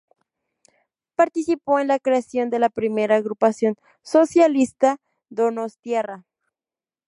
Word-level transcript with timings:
Participó 1.13 1.77
en 1.77 1.87
la 1.87 1.99
creación 1.99 2.49
de 2.49 2.57
la 2.57 2.69
primera 2.71 3.17
agrupación 3.17 3.75
socialista 4.01 4.97
donostiarra. 5.29 6.25